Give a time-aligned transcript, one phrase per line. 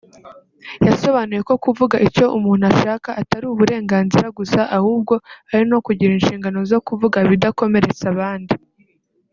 [0.87, 5.13] yasobanuye ko kuvuga icyo umuntu ashaka atari uburenganzira gusa ahubwo
[5.53, 8.53] ari no kugira inshingano zo kuvuga ibidakomeretsa abandi